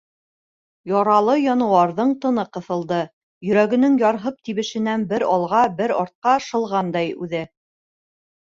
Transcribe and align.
Яралы 0.91 1.33
януарҙың 1.41 2.13
тыны 2.23 2.45
ҡыҫылды, 2.57 2.99
йөрәгенең 3.49 3.99
ярһып 4.05 4.41
тибешенән 4.49 5.07
бер 5.13 5.27
алға, 5.37 5.63
бер 5.83 5.97
артҡа 5.99 6.35
шылғандай 6.49 7.13
үҙе. 7.27 7.45